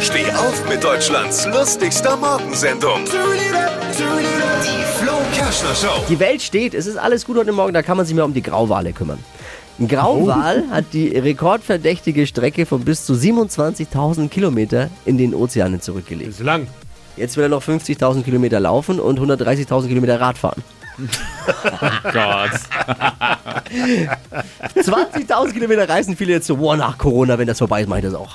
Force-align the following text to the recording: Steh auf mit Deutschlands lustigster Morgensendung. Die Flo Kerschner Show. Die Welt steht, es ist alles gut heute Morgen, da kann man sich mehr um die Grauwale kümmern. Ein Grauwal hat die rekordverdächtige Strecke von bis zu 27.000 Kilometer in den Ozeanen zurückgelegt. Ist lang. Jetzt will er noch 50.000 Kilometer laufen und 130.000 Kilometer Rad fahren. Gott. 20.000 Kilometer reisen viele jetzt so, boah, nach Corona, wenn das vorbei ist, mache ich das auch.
Steh 0.00 0.30
auf 0.32 0.68
mit 0.68 0.84
Deutschlands 0.84 1.46
lustigster 1.46 2.16
Morgensendung. 2.16 3.00
Die 3.06 4.84
Flo 4.98 5.12
Kerschner 5.34 5.74
Show. 5.74 6.04
Die 6.08 6.18
Welt 6.20 6.42
steht, 6.42 6.74
es 6.74 6.86
ist 6.86 6.96
alles 6.96 7.24
gut 7.24 7.38
heute 7.38 7.52
Morgen, 7.52 7.72
da 7.72 7.82
kann 7.82 7.96
man 7.96 8.04
sich 8.04 8.14
mehr 8.14 8.24
um 8.24 8.34
die 8.34 8.42
Grauwale 8.42 8.92
kümmern. 8.92 9.18
Ein 9.78 9.88
Grauwal 9.88 10.64
hat 10.70 10.86
die 10.92 11.08
rekordverdächtige 11.08 12.26
Strecke 12.26 12.66
von 12.66 12.82
bis 12.82 13.06
zu 13.06 13.14
27.000 13.14 14.28
Kilometer 14.28 14.90
in 15.06 15.16
den 15.18 15.34
Ozeanen 15.34 15.80
zurückgelegt. 15.80 16.30
Ist 16.30 16.40
lang. 16.40 16.66
Jetzt 17.16 17.36
will 17.36 17.44
er 17.44 17.48
noch 17.48 17.62
50.000 17.62 18.22
Kilometer 18.22 18.60
laufen 18.60 19.00
und 19.00 19.18
130.000 19.18 19.88
Kilometer 19.88 20.20
Rad 20.20 20.36
fahren. 20.36 20.62
Gott. 22.02 22.50
20.000 24.76 25.52
Kilometer 25.52 25.88
reisen 25.88 26.16
viele 26.16 26.32
jetzt 26.32 26.46
so, 26.46 26.56
boah, 26.56 26.76
nach 26.76 26.96
Corona, 26.98 27.38
wenn 27.38 27.46
das 27.46 27.58
vorbei 27.58 27.82
ist, 27.82 27.88
mache 27.88 28.00
ich 28.00 28.04
das 28.06 28.14
auch. 28.14 28.34